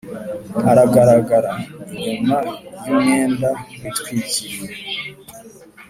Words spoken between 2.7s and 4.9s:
y’umwenda witwikiriye.